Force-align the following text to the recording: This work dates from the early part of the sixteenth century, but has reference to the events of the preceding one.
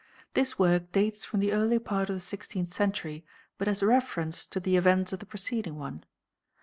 This 0.33 0.57
work 0.57 0.91
dates 0.91 1.25
from 1.25 1.41
the 1.41 1.51
early 1.51 1.77
part 1.77 2.09
of 2.09 2.15
the 2.15 2.19
sixteenth 2.21 2.69
century, 2.73 3.23
but 3.59 3.67
has 3.67 3.83
reference 3.83 4.47
to 4.47 4.59
the 4.59 4.75
events 4.75 5.13
of 5.13 5.19
the 5.19 5.27
preceding 5.27 5.75
one. 5.77 6.03